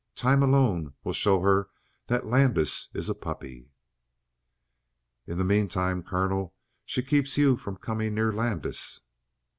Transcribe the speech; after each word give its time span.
Time 0.15 0.41
alone 0.41 0.95
will 1.03 1.13
show 1.13 1.41
her 1.41 1.69
that 2.07 2.25
Landis 2.25 2.89
is 2.91 3.07
a 3.07 3.13
puppy." 3.13 3.69
"In 5.27 5.37
the 5.37 5.43
meantime, 5.43 6.01
colonel, 6.01 6.55
she 6.87 7.03
keeps 7.03 7.37
you 7.37 7.55
from 7.55 7.75
coming 7.77 8.15
near 8.15 8.33
Landis?" 8.33 9.01